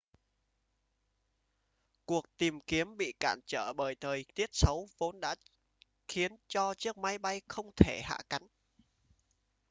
[2.05, 5.35] cuộc tìm kiếm bị cản trở bởi thời tiết xấu vốn đã
[6.07, 8.47] khiến cho chiếc máy bay không thể hạ cánh